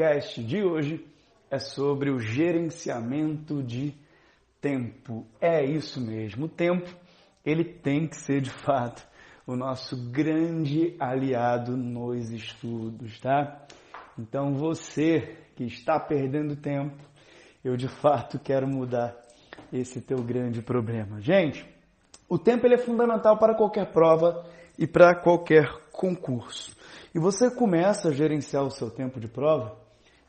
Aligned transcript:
podcast 0.00 0.42
de 0.42 0.62
hoje 0.62 1.06
é 1.50 1.58
sobre 1.58 2.10
o 2.10 2.18
gerenciamento 2.18 3.62
de 3.62 3.94
tempo. 4.58 5.26
É 5.38 5.62
isso 5.62 6.00
mesmo, 6.00 6.46
o 6.46 6.48
tempo 6.48 6.88
ele 7.44 7.64
tem 7.64 8.08
que 8.08 8.16
ser 8.16 8.40
de 8.40 8.48
fato 8.48 9.06
o 9.46 9.54
nosso 9.54 10.10
grande 10.10 10.96
aliado 10.98 11.76
nos 11.76 12.30
estudos, 12.30 13.20
tá? 13.20 13.66
Então 14.18 14.54
você 14.54 15.36
que 15.54 15.64
está 15.64 16.00
perdendo 16.00 16.56
tempo, 16.56 16.96
eu 17.62 17.76
de 17.76 17.88
fato 17.88 18.38
quero 18.38 18.66
mudar 18.66 19.14
esse 19.70 20.00
teu 20.00 20.22
grande 20.22 20.62
problema. 20.62 21.20
Gente, 21.20 21.62
o 22.26 22.38
tempo 22.38 22.66
ele 22.66 22.76
é 22.76 22.78
fundamental 22.78 23.38
para 23.38 23.54
qualquer 23.54 23.92
prova 23.92 24.46
e 24.78 24.86
para 24.86 25.14
qualquer 25.14 25.70
concurso. 25.92 26.74
E 27.14 27.18
você 27.18 27.50
começa 27.50 28.08
a 28.08 28.12
gerenciar 28.12 28.64
o 28.64 28.70
seu 28.70 28.90
tempo 28.90 29.20
de 29.20 29.28
prova, 29.28 29.79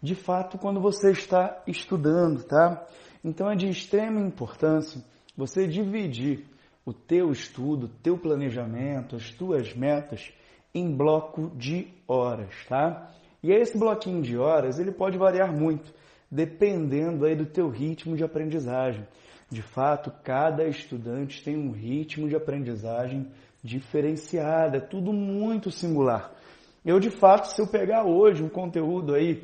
de 0.02 0.16
fato, 0.16 0.58
quando 0.58 0.80
você 0.80 1.12
está 1.12 1.62
estudando, 1.68 2.44
tá? 2.44 2.86
Então 3.24 3.50
é 3.50 3.56
de 3.56 3.70
extrema 3.70 4.20
importância 4.20 5.04
você 5.38 5.68
dividir 5.68 6.46
o 6.86 6.92
teu 6.92 7.32
estudo, 7.32 7.88
teu 8.02 8.18
planejamento, 8.18 9.16
as 9.16 9.30
tuas 9.32 9.74
metas 9.76 10.34
em 10.74 10.96
bloco 10.96 11.52
de 11.56 11.88
horas, 12.08 12.54
tá? 12.68 13.12
E 13.44 13.52
esse 13.52 13.78
bloquinho 13.78 14.22
de 14.22 14.38
horas, 14.38 14.80
ele 14.80 14.92
pode 14.92 15.18
variar 15.18 15.54
muito, 15.54 15.94
dependendo 16.30 17.26
aí 17.26 17.36
do 17.36 17.46
teu 17.46 17.70
ritmo 17.70 18.16
de 18.16 18.24
aprendizagem. 18.24 19.06
De 19.50 19.62
fato, 19.62 20.12
cada 20.24 20.66
estudante 20.68 21.44
tem 21.44 21.58
um 21.58 21.72
ritmo 21.72 22.28
de 22.28 22.36
aprendizagem 22.36 23.28
diferenciado, 23.64 24.78
é 24.78 24.80
tudo 24.80 25.14
muito 25.14 25.70
singular. 25.70 26.32
Eu, 26.84 27.00
de 27.00 27.12
fato, 27.12 27.46
se 27.46 27.62
eu 27.62 27.68
pegar 27.68 28.06
hoje 28.06 28.44
um 28.44 28.50
conteúdo 28.50 29.14
aí 29.14 29.44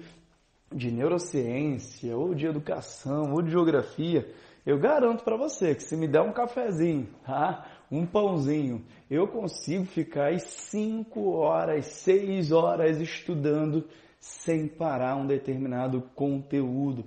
de 0.71 0.91
neurociência, 0.91 2.15
ou 2.15 2.33
de 2.33 2.45
educação, 2.45 3.33
ou 3.33 3.41
de 3.41 3.51
geografia, 3.51 4.29
eu 4.65 4.77
garanto 4.77 5.23
para 5.23 5.37
você 5.37 5.73
que 5.73 5.83
se 5.83 5.95
me 5.95 6.07
der 6.07 6.21
um 6.21 6.33
cafezinho, 6.33 7.07
tá? 7.25 7.65
um 7.89 8.05
pãozinho, 8.05 8.83
eu 9.09 9.27
consigo 9.27 9.85
ficar 9.85 10.25
aí 10.25 10.39
5 10.39 11.31
horas, 11.37 11.85
6 11.85 12.51
horas 12.51 12.99
estudando 12.99 13.87
sem 14.19 14.67
parar 14.67 15.15
um 15.15 15.25
determinado 15.25 16.01
conteúdo, 16.13 17.05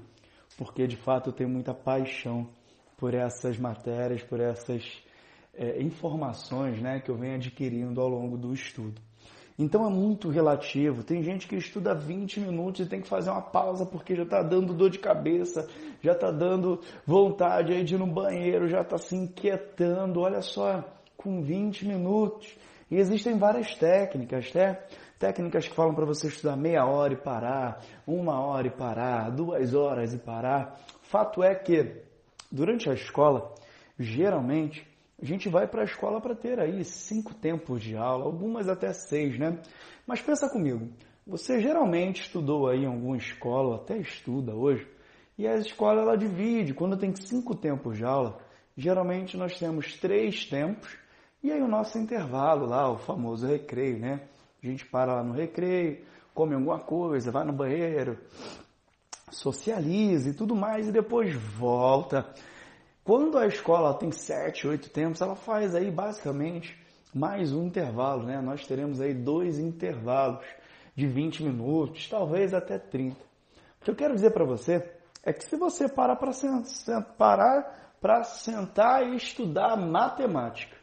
porque 0.56 0.86
de 0.86 0.96
fato 0.96 1.28
eu 1.28 1.32
tenho 1.34 1.50
muita 1.50 1.74
paixão 1.74 2.48
por 2.96 3.14
essas 3.14 3.58
matérias, 3.58 4.22
por 4.22 4.40
essas 4.40 5.02
é, 5.54 5.82
informações 5.82 6.80
né, 6.80 7.00
que 7.00 7.10
eu 7.10 7.16
venho 7.16 7.34
adquirindo 7.34 8.00
ao 8.00 8.08
longo 8.08 8.38
do 8.38 8.54
estudo. 8.54 9.00
Então 9.60 9.86
é 9.86 9.90
muito 9.90 10.30
relativo. 10.30 11.04
Tem 11.04 11.22
gente 11.22 11.46
que 11.46 11.54
estuda 11.54 11.94
20 11.94 12.40
minutos 12.40 12.80
e 12.80 12.88
tem 12.88 13.02
que 13.02 13.06
fazer 13.06 13.28
uma 13.28 13.42
pausa 13.42 13.84
porque 13.84 14.16
já 14.16 14.22
está 14.22 14.42
dando 14.42 14.72
dor 14.72 14.88
de 14.88 14.98
cabeça, 14.98 15.68
já 16.00 16.12
está 16.12 16.30
dando 16.30 16.80
vontade 17.06 17.84
de 17.84 17.94
ir 17.94 17.98
no 17.98 18.06
banheiro, 18.06 18.68
já 18.68 18.80
está 18.80 18.96
se 18.96 19.14
inquietando. 19.14 20.22
Olha 20.22 20.40
só, 20.40 20.82
com 21.14 21.42
20 21.42 21.86
minutos. 21.86 22.56
E 22.90 22.96
existem 22.96 23.36
várias 23.36 23.74
técnicas, 23.74 24.50
né? 24.54 24.78
Técnicas 25.18 25.68
que 25.68 25.74
falam 25.74 25.94
para 25.94 26.06
você 26.06 26.28
estudar 26.28 26.56
meia 26.56 26.86
hora 26.86 27.12
e 27.12 27.18
parar, 27.18 27.84
uma 28.06 28.40
hora 28.40 28.66
e 28.66 28.70
parar, 28.70 29.30
duas 29.30 29.74
horas 29.74 30.14
e 30.14 30.18
parar. 30.18 30.80
Fato 31.02 31.42
é 31.42 31.54
que 31.54 32.00
durante 32.50 32.88
a 32.88 32.94
escola, 32.94 33.54
geralmente, 33.98 34.89
a 35.20 35.24
gente 35.24 35.48
vai 35.48 35.66
para 35.66 35.82
a 35.82 35.84
escola 35.84 36.20
para 36.20 36.34
ter 36.34 36.58
aí 36.58 36.82
cinco 36.84 37.34
tempos 37.34 37.82
de 37.82 37.96
aula, 37.96 38.24
algumas 38.24 38.68
até 38.68 38.92
seis, 38.92 39.38
né? 39.38 39.58
Mas 40.06 40.22
pensa 40.22 40.48
comigo, 40.48 40.88
você 41.26 41.60
geralmente 41.60 42.22
estudou 42.22 42.68
aí 42.68 42.84
em 42.84 42.86
alguma 42.86 43.16
escola, 43.16 43.76
até 43.76 43.98
estuda 43.98 44.54
hoje, 44.54 44.88
e 45.36 45.46
a 45.46 45.56
escola 45.56 46.02
ela 46.02 46.16
divide, 46.16 46.72
quando 46.72 46.96
tem 46.96 47.14
cinco 47.14 47.54
tempos 47.54 47.98
de 47.98 48.04
aula, 48.04 48.38
geralmente 48.76 49.36
nós 49.36 49.58
temos 49.58 49.94
três 49.98 50.46
tempos, 50.46 50.96
e 51.42 51.52
aí 51.52 51.60
o 51.60 51.68
nosso 51.68 51.98
intervalo 51.98 52.66
lá, 52.66 52.90
o 52.90 52.98
famoso 52.98 53.46
recreio, 53.46 53.98
né? 53.98 54.22
A 54.62 54.66
gente 54.66 54.86
para 54.86 55.14
lá 55.14 55.22
no 55.22 55.32
recreio, 55.32 56.04
come 56.34 56.54
alguma 56.54 56.78
coisa, 56.78 57.30
vai 57.30 57.44
no 57.44 57.52
banheiro, 57.52 58.18
socializa 59.30 60.30
e 60.30 60.34
tudo 60.34 60.54
mais, 60.54 60.88
e 60.88 60.92
depois 60.92 61.34
volta 61.34 62.26
quando 63.02 63.38
a 63.38 63.46
escola 63.46 63.94
tem 63.94 64.12
sete, 64.12 64.66
oito 64.66 64.90
tempos, 64.90 65.20
ela 65.20 65.34
faz 65.34 65.74
aí 65.74 65.90
basicamente 65.90 66.78
mais 67.14 67.52
um 67.52 67.66
intervalo, 67.66 68.24
né? 68.24 68.40
Nós 68.40 68.66
teremos 68.66 69.00
aí 69.00 69.12
dois 69.12 69.58
intervalos 69.58 70.44
de 70.94 71.06
20 71.06 71.42
minutos, 71.42 72.08
talvez 72.08 72.54
até 72.54 72.78
30. 72.78 73.16
O 73.16 73.84
que 73.84 73.90
eu 73.90 73.96
quero 73.96 74.14
dizer 74.14 74.30
para 74.30 74.44
você 74.44 74.86
é 75.24 75.32
que 75.32 75.44
se 75.44 75.56
você 75.56 75.88
parar 75.88 76.16
para 76.16 76.30
parar 77.16 77.96
para 78.00 78.22
sentar 78.24 79.06
e 79.06 79.16
estudar 79.16 79.76
matemática, 79.76 80.76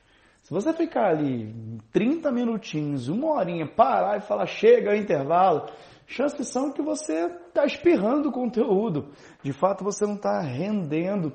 se 0.43 0.53
você 0.53 0.71
ficar 0.71 1.09
ali 1.09 1.53
30 1.91 2.31
minutinhos, 2.31 3.09
uma 3.09 3.33
horinha, 3.33 3.67
parar 3.67 4.17
e 4.17 4.21
falar 4.21 4.45
chega 4.45 4.91
ao 4.91 4.95
intervalo, 4.95 5.69
chances 6.05 6.47
são 6.47 6.71
que 6.71 6.81
você 6.81 7.25
está 7.25 7.65
espirrando 7.65 8.29
o 8.29 8.31
conteúdo. 8.31 9.09
De 9.43 9.51
fato, 9.51 9.83
você 9.83 10.05
não 10.05 10.15
está 10.15 10.39
rendendo 10.39 11.33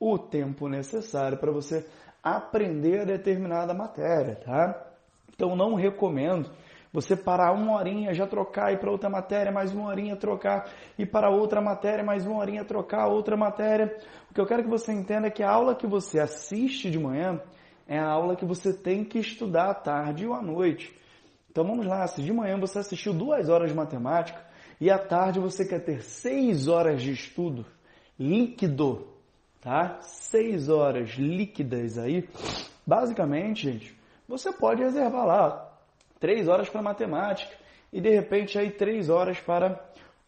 o 0.00 0.18
tempo 0.18 0.68
necessário 0.68 1.38
para 1.38 1.50
você 1.50 1.86
aprender 2.22 3.00
a 3.00 3.04
determinada 3.04 3.74
matéria, 3.74 4.36
tá? 4.36 4.86
Então 5.34 5.56
não 5.56 5.74
recomendo 5.74 6.50
você 6.92 7.14
parar 7.14 7.52
uma 7.52 7.74
horinha, 7.74 8.14
já 8.14 8.26
trocar, 8.26 8.72
ir 8.72 8.80
para 8.80 8.90
outra 8.90 9.10
matéria, 9.10 9.52
mais 9.52 9.72
uma 9.72 9.88
horinha 9.88 10.16
trocar, 10.16 10.70
e 10.98 11.04
para 11.04 11.30
outra 11.30 11.60
matéria, 11.60 12.02
mais 12.02 12.26
uma 12.26 12.38
horinha 12.38 12.64
trocar, 12.64 13.06
outra 13.08 13.36
matéria. 13.36 13.96
O 14.30 14.34
que 14.34 14.40
eu 14.40 14.46
quero 14.46 14.62
que 14.62 14.70
você 14.70 14.92
entenda 14.92 15.26
é 15.26 15.30
que 15.30 15.42
a 15.42 15.50
aula 15.50 15.74
que 15.74 15.86
você 15.86 16.18
assiste 16.18 16.90
de 16.90 16.98
manhã 16.98 17.40
é 17.86 17.98
a 17.98 18.08
aula 18.08 18.36
que 18.36 18.44
você 18.44 18.72
tem 18.72 19.04
que 19.04 19.18
estudar 19.18 19.70
à 19.70 19.74
tarde 19.74 20.26
ou 20.26 20.34
à 20.34 20.42
noite. 20.42 20.94
Então 21.50 21.64
vamos 21.64 21.86
lá, 21.86 22.06
se 22.06 22.22
de 22.22 22.32
manhã 22.32 22.58
você 22.58 22.78
assistiu 22.78 23.12
duas 23.12 23.48
horas 23.48 23.70
de 23.70 23.76
matemática 23.76 24.40
e 24.80 24.90
à 24.90 24.98
tarde 24.98 25.40
você 25.40 25.66
quer 25.66 25.80
ter 25.80 26.02
seis 26.02 26.68
horas 26.68 27.02
de 27.02 27.12
estudo 27.12 27.66
líquido, 28.18 29.06
tá? 29.60 29.98
Seis 30.00 30.68
horas 30.68 31.10
líquidas 31.10 31.98
aí. 31.98 32.28
Basicamente, 32.86 33.70
gente, 33.70 33.98
você 34.26 34.52
pode 34.52 34.82
reservar 34.82 35.26
lá 35.26 35.78
três 36.18 36.48
horas 36.48 36.68
para 36.68 36.82
matemática 36.82 37.54
e 37.92 38.00
de 38.00 38.10
repente 38.10 38.58
aí 38.58 38.70
três 38.70 39.08
horas 39.08 39.40
para 39.40 39.80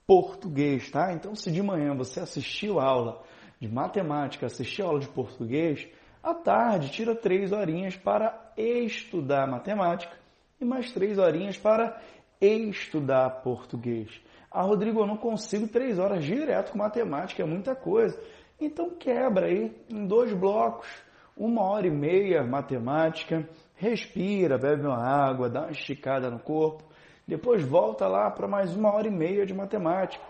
português, 0.06 0.90
tá? 0.90 1.12
Então, 1.12 1.34
se 1.34 1.50
de 1.50 1.62
manhã 1.62 1.94
você 1.94 2.20
assistiu 2.20 2.80
a 2.80 2.84
aula 2.84 3.22
de 3.60 3.68
matemática, 3.68 4.46
assistiu 4.46 4.86
a 4.86 4.88
aula 4.88 5.00
de 5.00 5.08
português, 5.08 5.86
à 6.22 6.34
tarde 6.34 6.90
tira 6.90 7.14
três 7.14 7.52
horinhas 7.52 7.96
para 7.96 8.52
estudar 8.56 9.46
matemática 9.46 10.12
e 10.60 10.64
mais 10.64 10.90
três 10.92 11.18
horinhas 11.18 11.56
para 11.56 12.00
estudar 12.40 13.42
português. 13.42 14.10
Ah, 14.50 14.62
Rodrigo, 14.62 15.00
eu 15.00 15.06
não 15.06 15.16
consigo 15.16 15.68
três 15.68 15.98
horas 15.98 16.24
direto 16.24 16.72
com 16.72 16.78
matemática, 16.78 17.42
é 17.42 17.46
muita 17.46 17.74
coisa. 17.74 18.20
Então 18.60 18.90
quebra 18.90 19.46
aí 19.46 19.74
em 19.88 20.06
dois 20.06 20.34
blocos, 20.34 20.86
uma 21.34 21.62
hora 21.62 21.86
e 21.86 21.90
meia 21.90 22.44
matemática, 22.44 23.48
respira, 23.74 24.58
bebe 24.58 24.86
uma 24.86 25.02
água, 25.02 25.48
dá 25.48 25.62
uma 25.62 25.70
esticada 25.70 26.30
no 26.30 26.38
corpo, 26.38 26.84
depois 27.26 27.62
volta 27.64 28.06
lá 28.06 28.30
para 28.30 28.46
mais 28.46 28.76
uma 28.76 28.92
hora 28.92 29.08
e 29.08 29.10
meia 29.10 29.46
de 29.46 29.54
matemática. 29.54 30.22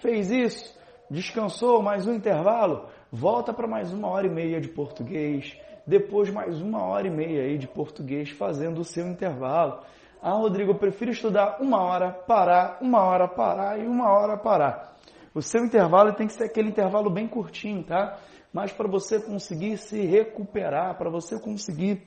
Fez 0.00 0.28
isso, 0.28 0.76
descansou, 1.08 1.80
mais 1.80 2.04
um 2.08 2.14
intervalo, 2.14 2.86
volta 3.12 3.52
para 3.52 3.68
mais 3.68 3.92
uma 3.92 4.08
hora 4.08 4.26
e 4.26 4.30
meia 4.30 4.60
de 4.60 4.68
português, 4.68 5.56
depois 5.86 6.30
mais 6.30 6.60
uma 6.60 6.82
hora 6.82 7.06
e 7.06 7.10
meia 7.10 7.44
aí 7.44 7.58
de 7.58 7.68
português 7.68 8.30
fazendo 8.30 8.80
o 8.80 8.84
seu 8.84 9.06
intervalo. 9.06 9.82
Ah, 10.20 10.32
Rodrigo, 10.32 10.72
eu 10.72 10.78
prefiro 10.78 11.12
estudar 11.12 11.58
uma 11.60 11.80
hora, 11.80 12.10
parar, 12.10 12.78
uma 12.80 13.00
hora, 13.02 13.28
parar 13.28 13.78
e 13.78 13.86
uma 13.86 14.10
hora 14.10 14.36
parar. 14.36 14.96
O 15.38 15.42
seu 15.42 15.64
intervalo 15.64 16.12
tem 16.14 16.26
que 16.26 16.32
ser 16.32 16.44
aquele 16.44 16.68
intervalo 16.68 17.08
bem 17.08 17.28
curtinho, 17.28 17.84
tá? 17.84 18.18
Mas 18.52 18.72
para 18.72 18.88
você 18.88 19.20
conseguir 19.20 19.76
se 19.76 20.00
recuperar, 20.00 20.98
para 20.98 21.08
você 21.08 21.38
conseguir 21.38 22.02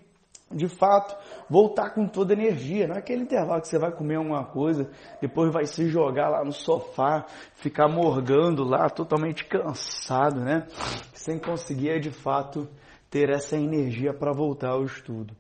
de 0.54 0.68
fato, 0.68 1.16
voltar 1.50 1.92
com 1.92 2.06
toda 2.06 2.34
a 2.34 2.36
energia. 2.36 2.86
Não 2.86 2.96
é 2.96 3.00
aquele 3.00 3.22
intervalo 3.22 3.62
que 3.62 3.70
você 3.70 3.80
vai 3.80 3.90
comer 3.90 4.16
alguma 4.16 4.44
coisa, 4.44 4.92
depois 5.22 5.50
vai 5.50 5.66
se 5.66 5.88
jogar 5.88 6.28
lá 6.28 6.44
no 6.44 6.52
sofá, 6.52 7.26
ficar 7.56 7.88
morgando 7.88 8.66
lá, 8.66 8.90
totalmente 8.90 9.46
cansado, 9.46 10.42
né? 10.42 10.68
Sem 11.14 11.40
conseguir, 11.40 12.02
de 12.02 12.12
fato, 12.12 12.68
ter 13.10 13.30
essa 13.30 13.56
energia 13.56 14.14
para 14.14 14.34
voltar 14.34 14.72
ao 14.72 14.84
estudo. 14.84 15.34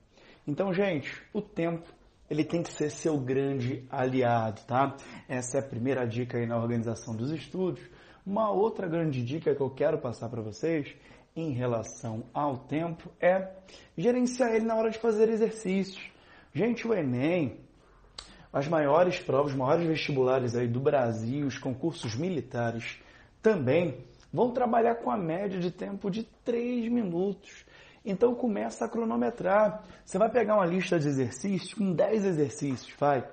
Então, 0.48 0.74
gente, 0.74 1.12
o 1.34 1.42
tempo 1.42 1.84
ele 2.32 2.46
tem 2.46 2.64
que 2.64 2.72
ser 2.72 2.90
seu 2.90 3.18
grande 3.18 3.86
aliado, 3.90 4.62
tá? 4.62 4.96
Essa 5.28 5.58
é 5.58 5.60
a 5.60 5.64
primeira 5.64 6.08
dica 6.08 6.38
aí 6.38 6.48
na 6.48 6.58
organização 6.58 7.14
dos 7.14 7.30
estudos. 7.30 7.82
Uma 8.26 8.50
outra 8.50 8.88
grande 8.88 9.22
dica 9.22 9.54
que 9.54 9.60
eu 9.60 9.70
quero 9.70 9.98
passar 9.98 10.30
para 10.30 10.42
vocês 10.42 10.96
em 11.36 11.52
relação 11.52 12.24
ao 12.34 12.58
tempo 12.58 13.12
é 13.20 13.52
gerenciar 13.98 14.56
ele 14.56 14.64
na 14.64 14.76
hora 14.76 14.90
de 14.90 14.98
fazer 14.98 15.28
exercícios. 15.28 16.02
Gente, 16.54 16.88
o 16.88 16.94
Enem, 16.94 17.60
as 18.54 18.66
maiores 18.66 19.20
provas, 19.20 19.52
os 19.52 19.58
maiores 19.58 19.86
vestibulares 19.86 20.56
aí 20.56 20.70
do 20.70 20.80
Brasil, 20.80 21.46
os 21.46 21.58
concursos 21.58 22.16
militares 22.16 22.98
também 23.42 24.06
vão 24.32 24.54
trabalhar 24.54 24.96
com 24.96 25.12
a 25.12 25.18
média 25.18 25.60
de 25.60 25.70
tempo 25.70 26.10
de 26.10 26.24
3 26.46 26.90
minutos. 26.90 27.66
Então 28.04 28.34
começa 28.34 28.86
a 28.86 28.90
cronometrar. 28.90 29.84
Você 30.04 30.18
vai 30.18 30.30
pegar 30.30 30.56
uma 30.56 30.66
lista 30.66 31.00
de 31.00 31.08
exercícios 31.08 31.74
com 31.74 31.94
10 31.94 32.26
exercícios, 32.26 32.94
vai. 33.00 33.28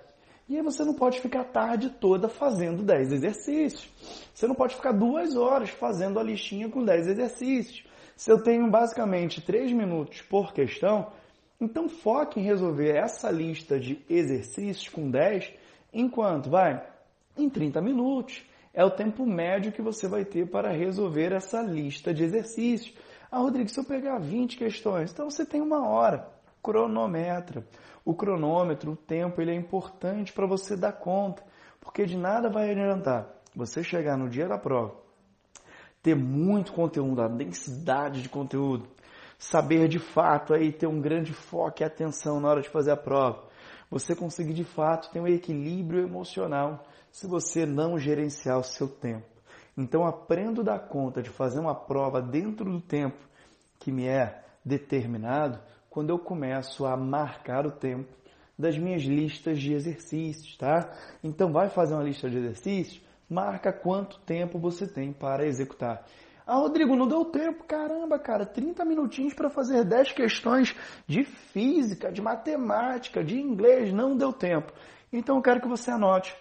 E 0.49 0.57
aí 0.57 0.63
você 0.63 0.83
não 0.83 0.95
pode 0.95 1.21
ficar 1.21 1.41
a 1.41 1.45
tarde 1.45 1.91
toda 1.91 2.29
fazendo 2.29 2.83
10 2.83 3.13
exercícios. 3.13 3.89
Você 4.35 4.47
não 4.47 4.55
pode 4.55 4.75
ficar 4.75 4.93
duas 4.93 5.37
horas 5.37 5.69
fazendo 5.71 6.19
a 6.19 6.23
listinha 6.23 6.69
com 6.71 6.83
10 6.85 7.09
exercícios. 7.09 7.85
Se 8.17 8.31
eu 8.31 8.43
tenho 8.43 8.69
basicamente 8.71 9.41
3 9.43 9.73
minutos 9.73 10.23
por 10.23 10.53
questão, 10.53 11.13
então 11.61 11.89
foque 11.89 12.41
em 12.41 12.45
resolver 12.45 12.97
essa 12.97 13.31
lista 13.31 13.79
de 13.79 14.03
exercícios 14.09 14.89
com 14.89 15.11
10 15.11 15.53
enquanto 15.93 16.49
vai 16.49 16.83
em 17.37 17.49
30 17.51 17.81
minutos. 17.83 18.43
É 18.73 18.85
o 18.85 18.91
tempo 18.91 19.27
médio 19.27 19.73
que 19.73 19.83
você 19.83 20.09
vai 20.09 20.25
ter 20.25 20.47
para 20.49 20.71
resolver 20.71 21.33
essa 21.33 21.61
lista 21.61 22.15
de 22.15 22.25
exercícios. 22.25 22.95
Ah, 23.31 23.39
Rodrigo, 23.39 23.69
se 23.69 23.79
eu 23.79 23.85
pegar 23.85 24.19
20 24.19 24.57
questões, 24.57 25.13
então 25.13 25.29
você 25.29 25.45
tem 25.45 25.61
uma 25.61 25.87
hora. 25.87 26.29
Cronometra. 26.63 27.67
O 28.05 28.15
cronômetro, 28.15 28.93
o 28.93 28.97
tempo, 28.97 29.41
ele 29.41 29.51
é 29.51 29.55
importante 29.55 30.33
para 30.33 30.47
você 30.47 30.77
dar 30.77 30.93
conta, 30.93 31.43
porque 31.81 32.07
de 32.07 32.17
nada 32.17 32.49
vai 32.49 32.71
adiantar 32.71 33.39
você 33.55 33.83
chegar 33.83 34.17
no 34.17 34.29
dia 34.29 34.49
da 34.49 34.57
prova, 34.57 34.95
ter 36.03 36.15
muito 36.15 36.73
conteúdo, 36.73 37.21
a 37.21 37.29
densidade 37.29 38.23
de 38.23 38.29
conteúdo, 38.29 38.89
saber 39.39 39.89
de 39.89 39.99
fato 39.99 40.55
aí 40.55 40.73
ter 40.73 40.87
um 40.87 41.01
grande 41.01 41.33
foco 41.33 41.83
e 41.83 41.85
atenção 41.85 42.41
na 42.41 42.49
hora 42.49 42.63
de 42.63 42.69
fazer 42.69 42.93
a 42.93 42.97
prova. 42.97 43.45
Você 43.91 44.15
conseguir 44.15 44.55
de 44.55 44.65
fato 44.65 45.11
ter 45.11 45.21
um 45.21 45.27
equilíbrio 45.27 46.03
emocional 46.03 46.85
se 47.11 47.27
você 47.27 47.67
não 47.67 47.99
gerenciar 47.99 48.59
o 48.59 48.65
seu 48.65 48.89
tempo. 48.89 49.38
Então 49.79 50.05
aprendo 50.05 50.63
a 50.63 50.65
dar 50.65 50.79
conta 50.81 51.23
de 51.23 51.31
fazer 51.31 51.61
uma 51.61 51.73
prova 51.75 52.21
dentro 52.21 52.69
do 52.69 52.81
tempo 52.81 53.17
que 53.79 53.93
me 53.93 54.09
é 54.09 54.43
determinado 54.65 55.61
quando 55.89 56.11
eu 56.11 56.19
começo 56.19 56.85
a 56.85 56.97
marcar 56.97 57.65
o 57.65 57.71
tempo 57.71 58.13
das 58.59 58.77
minhas 58.77 59.05
listas 59.05 59.61
de 59.61 59.73
exercícios, 59.73 60.57
tá? 60.57 60.91
Então 61.23 61.53
vai 61.53 61.69
fazer 61.69 61.95
uma 61.95 62.03
lista 62.03 62.29
de 62.29 62.39
exercícios, 62.39 63.01
marca 63.31 63.73
quanto 63.73 64.19
tempo 64.23 64.59
você 64.59 64.85
tem 64.85 65.13
para 65.13 65.47
executar. 65.47 66.05
Ah, 66.45 66.57
Rodrigo, 66.57 66.97
não 66.97 67.07
deu 67.07 67.27
tempo. 67.27 67.63
Caramba, 67.63 68.19
cara, 68.19 68.45
30 68.45 68.85
minutinhos 68.85 69.33
para 69.33 69.49
fazer 69.49 69.85
10 69.85 70.11
questões 70.11 70.75
de 71.07 71.23
física, 71.23 72.11
de 72.11 72.21
matemática, 72.21 73.23
de 73.23 73.39
inglês, 73.39 73.93
não 73.93 74.17
deu 74.17 74.33
tempo. 74.33 74.73
Então 75.13 75.37
eu 75.37 75.43
quero 75.43 75.61
que 75.61 75.69
você 75.69 75.93
anote. 75.93 76.35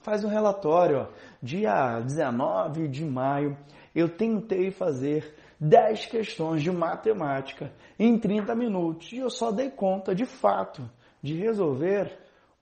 Faz 0.00 0.24
um 0.24 0.28
relatório, 0.28 1.00
ó. 1.00 1.06
dia 1.42 2.00
19 2.00 2.88
de 2.88 3.04
maio, 3.04 3.56
eu 3.94 4.08
tentei 4.08 4.70
fazer 4.70 5.34
10 5.60 6.06
questões 6.06 6.62
de 6.62 6.70
matemática 6.70 7.72
em 7.98 8.18
30 8.18 8.54
minutos 8.54 9.12
e 9.12 9.18
eu 9.18 9.28
só 9.28 9.50
dei 9.50 9.70
conta, 9.70 10.14
de 10.14 10.24
fato, 10.24 10.88
de 11.22 11.34
resolver 11.34 12.16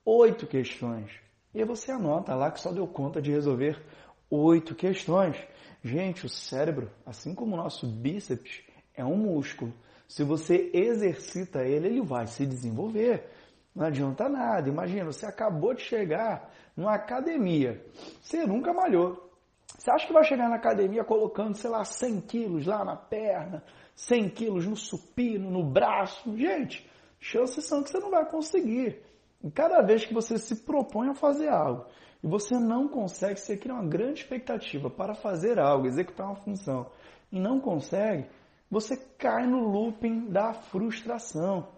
8 0.04 0.46
questões. 0.46 1.10
E 1.54 1.64
você 1.64 1.92
anota 1.92 2.34
lá 2.34 2.50
que 2.50 2.60
só 2.60 2.72
deu 2.72 2.86
conta 2.86 3.20
de 3.20 3.30
resolver 3.30 3.82
8 4.30 4.74
questões. 4.74 5.36
Gente, 5.82 6.26
o 6.26 6.28
cérebro, 6.28 6.90
assim 7.04 7.34
como 7.34 7.54
o 7.54 7.56
nosso 7.58 7.86
bíceps, 7.86 8.62
é 8.94 9.04
um 9.04 9.16
músculo. 9.16 9.72
Se 10.08 10.24
você 10.24 10.70
exercita 10.72 11.64
ele, 11.64 11.88
ele 11.88 12.00
vai 12.00 12.26
se 12.26 12.46
desenvolver. 12.46 13.28
Não 13.76 13.86
adianta 13.86 14.26
nada. 14.26 14.70
Imagina, 14.70 15.04
você 15.04 15.26
acabou 15.26 15.74
de 15.74 15.82
chegar 15.82 16.50
numa 16.74 16.94
academia. 16.94 17.84
Você 18.22 18.46
nunca 18.46 18.72
malhou. 18.72 19.30
Você 19.66 19.90
acha 19.90 20.06
que 20.06 20.14
vai 20.14 20.24
chegar 20.24 20.48
na 20.48 20.56
academia 20.56 21.04
colocando, 21.04 21.54
sei 21.54 21.68
lá, 21.68 21.84
100 21.84 22.20
quilos 22.22 22.66
lá 22.66 22.82
na 22.82 22.96
perna, 22.96 23.62
100 23.94 24.30
quilos 24.30 24.66
no 24.66 24.74
supino, 24.74 25.50
no 25.50 25.62
braço? 25.62 26.34
Gente, 26.38 26.90
chances 27.20 27.66
são 27.66 27.82
que 27.82 27.90
você 27.90 27.98
não 27.98 28.10
vai 28.10 28.24
conseguir. 28.24 29.02
E 29.44 29.50
cada 29.50 29.82
vez 29.82 30.06
que 30.06 30.14
você 30.14 30.38
se 30.38 30.64
propõe 30.64 31.10
a 31.10 31.14
fazer 31.14 31.48
algo 31.48 31.84
e 32.24 32.26
você 32.26 32.58
não 32.58 32.88
consegue, 32.88 33.38
você 33.38 33.58
cria 33.58 33.74
uma 33.74 33.86
grande 33.86 34.20
expectativa 34.20 34.88
para 34.88 35.14
fazer 35.14 35.58
algo, 35.58 35.86
executar 35.86 36.26
uma 36.26 36.36
função, 36.36 36.90
e 37.30 37.38
não 37.38 37.60
consegue, 37.60 38.26
você 38.70 38.96
cai 38.96 39.46
no 39.46 39.60
looping 39.60 40.30
da 40.30 40.54
frustração. 40.54 41.75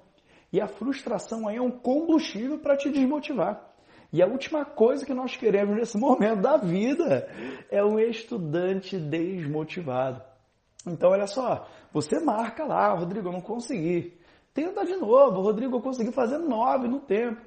E 0.53 0.61
a 0.61 0.67
frustração 0.67 1.47
aí 1.47 1.57
é 1.57 1.63
um 1.63 1.71
combustível 1.71 2.59
para 2.59 2.77
te 2.77 2.91
desmotivar. 2.91 3.69
E 4.13 4.23
a 4.23 4.27
última 4.27 4.65
coisa 4.65 5.05
que 5.05 5.13
nós 5.13 5.37
queremos 5.37 5.77
nesse 5.77 5.97
momento 5.99 6.41
da 6.41 6.57
vida 6.57 7.29
é 7.71 7.85
um 7.85 7.99
estudante 7.99 8.99
desmotivado. 8.99 10.23
Então, 10.87 11.11
olha 11.11 11.27
só, 11.27 11.69
você 11.93 12.19
marca 12.21 12.65
lá, 12.65 12.95
Rodrigo, 12.95 13.29
eu 13.29 13.33
não 13.33 13.41
consegui. 13.41 14.17
Tenta 14.55 14.85
de 14.85 14.97
novo, 14.97 15.43
Rodrigo, 15.43 15.77
eu 15.77 15.83
consegui 15.83 16.13
fazer 16.13 16.39
nove 16.39 16.89
no 16.89 17.01
tempo. 17.01 17.41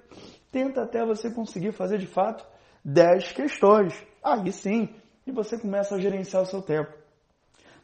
Tenta 0.52 0.84
até 0.84 1.04
você 1.04 1.32
conseguir 1.32 1.72
fazer 1.72 1.98
de 1.98 2.08
fato 2.08 2.46
10 2.86 3.32
questões. 3.32 3.94
Aí 4.24 4.52
sim, 4.52 4.90
e 5.26 5.32
você 5.32 5.58
começa 5.58 5.96
a 5.96 6.00
gerenciar 6.00 6.44
o 6.44 6.46
seu 6.46 6.62
tempo. 6.62 6.92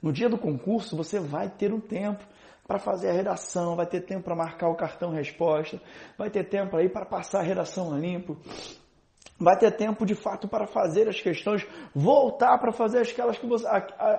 No 0.02 0.14
dia 0.14 0.30
do 0.30 0.38
concurso, 0.38 0.96
você 0.96 1.19
vai 1.19 1.50
ter 1.50 1.74
um 1.74 1.80
tempo 1.80 2.24
para 2.68 2.78
fazer 2.78 3.10
a 3.10 3.14
redação, 3.14 3.75
vai 3.75 3.86
ter 3.86 4.02
tempo 4.02 4.24
para 4.24 4.36
marcar 4.36 4.68
o 4.68 4.75
cartão 4.75 5.12
resposta, 5.12 5.81
vai 6.18 6.30
ter 6.30 6.44
tempo 6.44 6.75
aí 6.75 6.90
para 6.90 7.06
passar 7.06 7.40
a 7.40 7.44
redação 7.44 7.94
a 7.94 7.98
limpo, 7.98 8.38
vai 9.40 9.58
ter 9.58 9.72
tempo 9.72 10.06
de 10.06 10.14
fato 10.14 10.48
para 10.48 10.68
fazer 10.68 11.08
as 11.08 11.22
questões, 11.22 11.66
voltar 11.96 12.58
para 12.58 12.74
fazer 12.74 13.00
aquelas 13.00 13.38
que 13.38 13.48
você, 13.48 13.66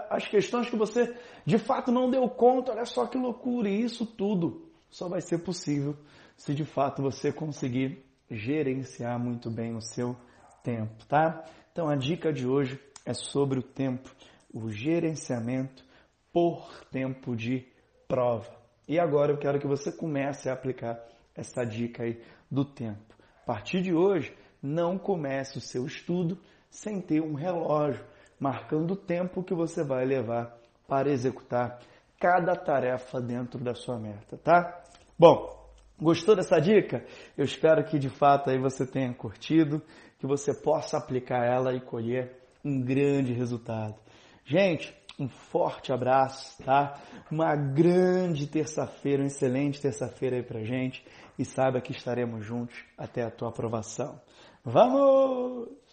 as 0.09 0.27
questões 0.27 0.71
que 0.71 0.77
você 0.77 1.15
de 1.45 1.59
fato 1.59 1.93
não 1.93 2.11
deu 2.11 2.29
conta. 2.29 2.73
Olha 2.73 2.87
só 2.87 3.07
que 3.07 3.19
loucura! 3.19 3.69
E 3.69 3.83
isso 3.83 4.07
tudo 4.07 4.67
só 4.89 5.09
vai 5.09 5.21
ser 5.21 5.39
possível 5.39 5.95
se 6.37 6.55
de 6.55 6.65
fato 6.65 7.03
você 7.03 7.33
conseguir 7.33 8.03
gerenciar 8.31 9.19
muito 9.19 9.51
bem 9.51 9.75
o 9.75 9.81
seu 9.81 10.17
tempo, 10.63 11.05
tá? 11.07 11.45
Então 11.73 11.89
a 11.89 11.97
dica 11.97 12.33
de 12.33 12.47
hoje 12.47 12.81
é 13.05 13.13
sobre 13.13 13.59
o 13.59 13.63
tempo, 13.63 14.11
o 14.53 14.71
gerenciamento 14.71 15.85
por 16.33 16.85
tempo 16.91 17.35
de 17.35 17.67
prova. 18.09 18.51
E 18.89 18.99
agora 18.99 19.31
eu 19.31 19.39
quero 19.39 19.61
que 19.61 19.67
você 19.67 19.93
comece 19.93 20.49
a 20.49 20.55
aplicar 20.55 20.99
essa 21.37 21.63
dica 21.65 22.03
aí 22.03 22.21
do 22.51 22.65
tempo. 22.65 23.15
A 23.43 23.47
partir 23.47 23.83
de 23.83 23.95
hoje, 23.95 24.35
não 24.61 24.99
comece 24.99 25.59
o 25.59 25.61
seu 25.61 25.87
estudo 25.87 26.39
sem 26.69 27.01
ter 27.01 27.21
um 27.21 27.35
relógio 27.35 28.05
marcando 28.41 28.93
o 28.93 28.97
tempo 28.97 29.45
que 29.45 29.55
você 29.55 29.85
vai 29.85 30.05
levar 30.05 30.57
para 30.89 31.11
executar 31.11 31.79
cada 32.19 32.57
tarefa 32.57 33.21
dentro 33.21 33.63
da 33.63 33.75
sua 33.75 33.99
meta, 33.99 34.37
tá? 34.39 34.83
Bom, 35.19 35.59
Gostou 36.01 36.37
dessa 36.37 36.61
dica? 36.61 37.05
Eu 37.37 37.45
espero 37.45 37.83
que 37.85 37.99
de 37.99 38.09
fato 38.09 38.51
aí 38.51 38.59
você 38.59 38.87
tenha 38.87 39.13
curtido, 39.13 39.83
que 40.21 40.29
você 40.29 40.55
possa 40.55 40.97
aplicar 40.97 41.45
ela 41.45 41.75
e 41.75 41.81
colher 41.81 42.39
um 42.65 42.81
grande 42.81 43.33
resultado. 43.33 43.97
Gente, 44.45 44.95
um 45.19 45.29
forte 45.29 45.93
abraço, 45.93 46.63
tá? 46.63 47.01
Uma 47.31 47.57
grande 47.57 48.47
terça-feira, 48.47 49.23
uma 49.23 49.27
excelente 49.27 49.81
terça-feira 49.81 50.37
aí 50.37 50.43
pra 50.43 50.63
gente 50.63 51.05
e 51.39 51.45
saiba 51.45 51.81
que 51.81 51.93
estaremos 51.93 52.45
juntos 52.45 52.77
até 52.97 53.25
a 53.25 53.31
tua 53.31 53.49
aprovação. 53.49 54.21
Vamos! 54.65 55.88